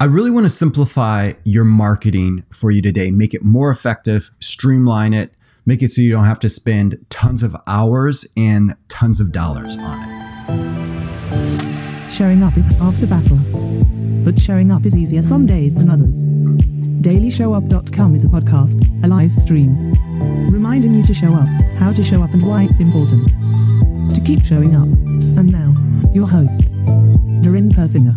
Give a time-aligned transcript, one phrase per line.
[0.00, 5.14] I really want to simplify your marketing for you today, make it more effective, streamline
[5.14, 5.32] it,
[5.66, 9.76] make it so you don't have to spend tons of hours and tons of dollars
[9.78, 10.14] on it.
[12.12, 13.38] Showing up is half the battle,
[14.24, 16.24] but showing up is easier some days than others.
[17.04, 19.92] DailyShowUp.com is a podcast, a live stream,
[20.50, 21.48] reminding you to show up,
[21.78, 23.28] how to show up, and why it's important
[24.14, 24.88] to keep showing up.
[25.38, 25.74] And now,
[26.14, 26.62] your host,
[27.42, 28.14] Doreen Persinger.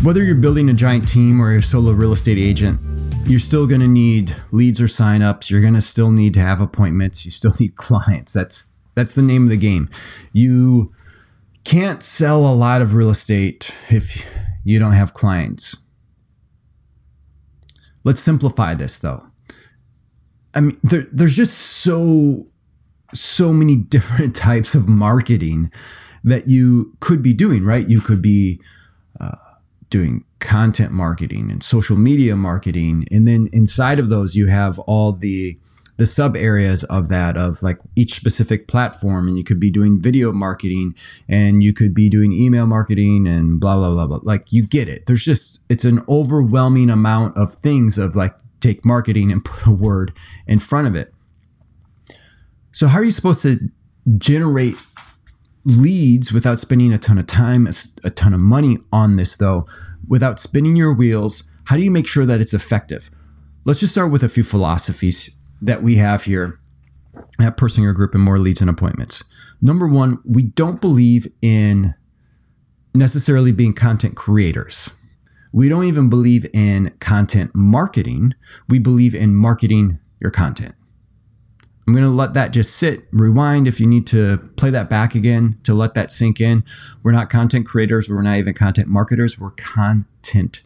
[0.00, 2.80] Whether you're building a giant team or a solo real estate agent,
[3.28, 5.50] you're still going to need leads or signups.
[5.50, 7.24] You're going to still need to have appointments.
[7.24, 8.32] You still need clients.
[8.32, 9.90] That's that's the name of the game.
[10.32, 10.92] You
[11.64, 14.24] can't sell a lot of real estate if
[14.64, 15.76] you don't have clients.
[18.04, 19.26] Let's simplify this though.
[20.54, 22.46] I mean, there, there's just so
[23.12, 25.72] so many different types of marketing
[26.22, 27.88] that you could be doing, right?
[27.88, 28.60] You could be
[29.20, 29.34] uh,
[29.90, 33.06] doing content marketing and social media marketing.
[33.10, 35.58] And then inside of those you have all the
[35.96, 39.26] the sub areas of that of like each specific platform.
[39.26, 40.94] And you could be doing video marketing
[41.28, 44.20] and you could be doing email marketing and blah blah blah blah.
[44.22, 45.06] Like you get it.
[45.06, 49.72] There's just it's an overwhelming amount of things of like take marketing and put a
[49.72, 50.12] word
[50.46, 51.12] in front of it.
[52.72, 53.58] So how are you supposed to
[54.18, 54.76] generate
[55.68, 57.68] leads without spending a ton of time,
[58.02, 59.66] a, ton of money on this, though,
[60.08, 61.48] without spinning your wheels?
[61.64, 63.10] How do you make sure that it's effective?
[63.66, 66.58] Let's just start with a few philosophies that we have here
[67.38, 69.22] at Persinger Group and More Leads and Appointments.
[69.60, 71.94] Number one, we don't believe in
[72.94, 74.90] necessarily being content creators.
[75.52, 78.34] We don't even believe in content marketing.
[78.68, 80.74] We believe in marketing your content.
[81.88, 85.14] I'm going to let that just sit, rewind if you need to play that back
[85.14, 86.62] again to let that sink in.
[87.02, 88.10] We're not content creators.
[88.10, 89.38] We're not even content marketers.
[89.38, 90.60] We're content.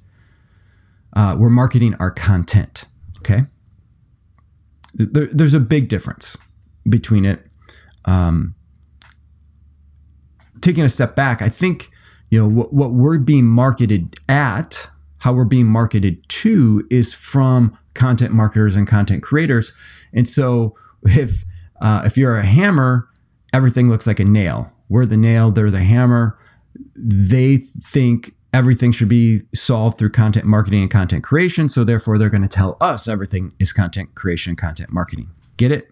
[1.12, 2.86] Uh, we're marketing our content.
[3.18, 3.42] Okay.
[4.94, 6.36] There, there's a big difference
[6.88, 7.46] between it.
[8.04, 8.56] Um,
[10.60, 11.92] taking a step back, I think,
[12.30, 14.88] you know, what, what we're being marketed at,
[15.18, 19.72] how we're being marketed to is from content marketers and content creators.
[20.12, 21.44] And so, if
[21.80, 23.08] uh, if you're a hammer,
[23.52, 24.72] everything looks like a nail.
[24.88, 26.38] We're the nail, they're the hammer.
[26.94, 31.68] They think everything should be solved through content marketing and content creation.
[31.68, 35.30] So therefore, they're going to tell us everything is content creation, content marketing.
[35.56, 35.90] Get it?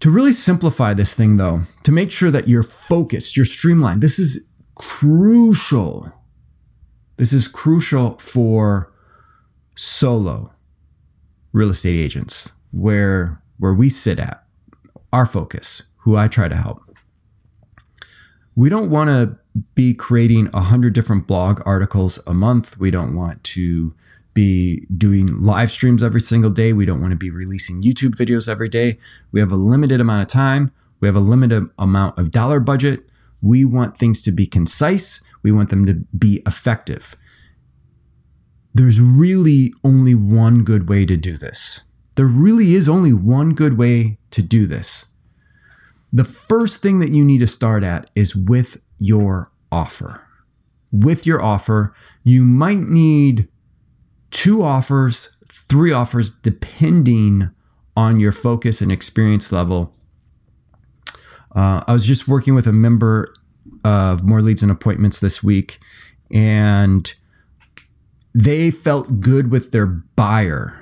[0.00, 4.18] To really simplify this thing, though, to make sure that you're focused, you're streamlined, this
[4.18, 6.10] is crucial.
[7.18, 8.90] This is crucial for
[9.76, 10.52] solo
[11.52, 14.42] real estate agents where where we sit at,
[15.12, 16.82] our focus, who I try to help.
[18.56, 19.38] We don't want to
[19.74, 22.78] be creating a hundred different blog articles a month.
[22.78, 23.94] We don't want to
[24.32, 26.72] be doing live streams every single day.
[26.72, 28.98] We don't want to be releasing YouTube videos every day.
[29.32, 30.72] We have a limited amount of time.
[31.00, 33.08] We have a limited amount of dollar budget.
[33.42, 35.22] We want things to be concise.
[35.42, 37.16] We want them to be effective.
[38.74, 41.82] There's really only one good way to do this
[42.16, 45.06] there really is only one good way to do this.
[46.12, 50.22] The first thing that you need to start at is with your offer.
[50.92, 51.94] With your offer,
[52.24, 53.48] you might need
[54.30, 57.50] two offers, three offers, depending
[57.96, 59.94] on your focus and experience level.
[61.54, 63.34] Uh, I was just working with a member
[63.84, 65.78] of More Leads and Appointments this week,
[66.32, 67.12] and
[68.34, 70.79] they felt good with their buyer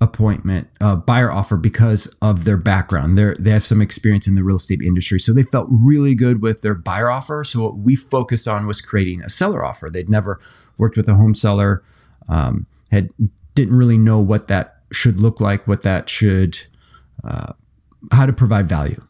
[0.00, 3.18] appointment uh, buyer offer because of their background.
[3.18, 6.40] They they have some experience in the real estate industry so they felt really good
[6.40, 7.44] with their buyer offer.
[7.44, 9.90] So what we focused on was creating a seller offer.
[9.90, 10.40] They'd never
[10.78, 11.82] worked with a home seller
[12.28, 13.10] um, had
[13.54, 16.58] didn't really know what that should look like what that should
[17.24, 17.52] uh,
[18.12, 19.00] how to provide value.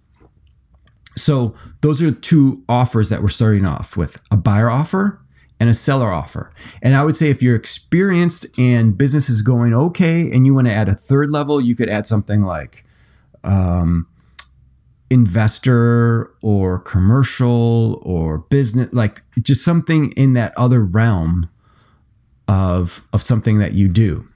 [1.17, 5.21] So those are two offers that we're starting off with a buyer offer
[5.61, 6.51] and a seller offer.
[6.83, 10.67] And I would say if you're experienced and business is going okay and you want
[10.67, 12.85] to add a third level, you could add something like
[13.45, 14.09] um,
[15.11, 21.51] investor or commercial or business, like just something in that other realm
[22.49, 24.27] of, of something that you do.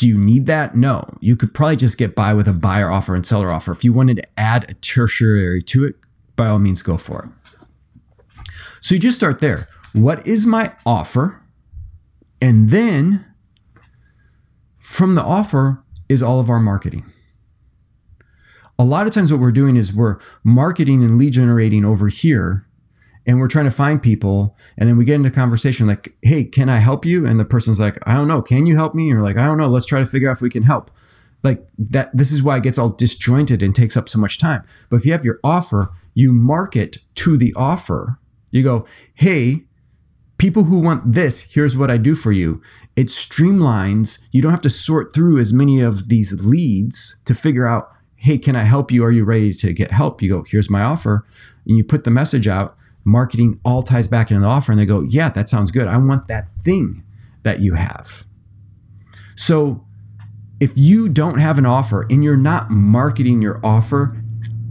[0.00, 0.74] Do you need that?
[0.74, 1.16] No.
[1.20, 3.70] You could probably just get by with a buyer offer and seller offer.
[3.70, 5.94] If you wanted to add a tertiary to it,
[6.34, 8.44] by all means, go for it.
[8.80, 11.42] So you just start there what is my offer?
[12.40, 13.26] And then
[14.78, 17.04] from the offer is all of our marketing.
[18.78, 22.66] a lot of times what we're doing is we're marketing and lead generating over here
[23.26, 26.68] and we're trying to find people and then we get into conversation like hey can
[26.70, 27.26] i help you?
[27.26, 28.40] And the person's like i don't know.
[28.42, 29.02] Can you help me?
[29.02, 29.68] And you're like i don't know.
[29.68, 30.90] Let's try to figure out if we can help.
[31.42, 34.64] Like that this is why it gets all disjointed and takes up so much time.
[34.88, 38.18] But if you have your offer you market to the offer.
[38.50, 39.64] You go hey
[40.40, 42.62] people who want this here's what i do for you.
[42.96, 44.18] It streamlines.
[44.32, 48.38] You don't have to sort through as many of these leads to figure out hey
[48.38, 49.04] can i help you?
[49.04, 50.22] Are you ready to get help?
[50.22, 51.26] You go here's my offer.
[51.66, 52.74] And you put the message out.
[53.04, 55.86] Marketing all ties back into the offer and they go yeah that sounds good.
[55.86, 57.04] I want that thing
[57.42, 58.24] that you have.
[59.36, 59.84] So
[60.58, 64.16] if you don't have an offer and you're not marketing your offer,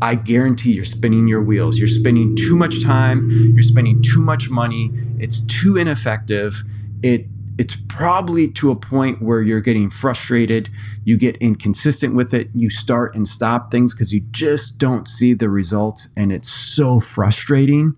[0.01, 1.77] I guarantee you're spinning your wheels.
[1.77, 6.63] You're spending too much time, you're spending too much money, it's too ineffective.
[7.03, 7.27] It
[7.57, 10.69] it's probably to a point where you're getting frustrated,
[11.03, 15.33] you get inconsistent with it, you start and stop things because you just don't see
[15.33, 17.95] the results and it's so frustrating.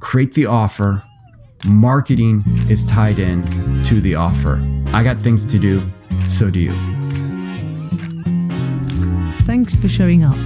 [0.00, 1.02] Create the offer.
[1.66, 3.42] Marketing is tied in
[3.84, 4.58] to the offer.
[4.94, 5.82] I got things to do
[6.28, 6.72] so do you.
[9.44, 10.36] Thanks for showing up.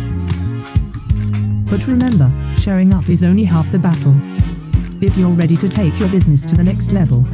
[1.70, 4.14] But remember, showing up is only half the battle.
[5.02, 7.24] If you're ready to take your business to the next level,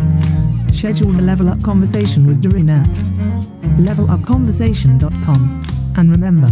[0.72, 2.86] schedule the Level Up conversation with Doreen at
[3.78, 5.66] levelupconversation.com.
[5.96, 6.46] And remember,